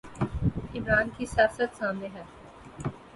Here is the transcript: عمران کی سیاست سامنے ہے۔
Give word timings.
عمران 0.75 1.09
کی 1.17 1.25
سیاست 1.25 1.77
سامنے 1.77 2.07
ہے۔ 2.13 2.23